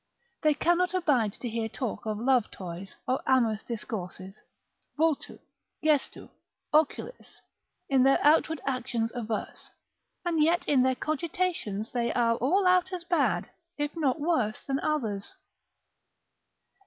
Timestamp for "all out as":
12.37-13.03